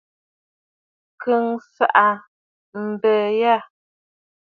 Kɔɔ 1.21 1.39
nsaŋabɛ̀ɛ 1.57 3.27
yâ. 3.39 3.55